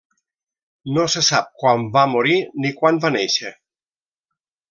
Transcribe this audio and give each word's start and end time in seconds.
No 0.95 1.03
se 1.15 1.21
sap 1.27 1.51
quan 1.63 1.85
va 1.99 2.05
morir 2.15 2.39
ni 2.65 2.73
quan 2.81 2.99
va 3.05 3.13
néixer. 3.17 3.55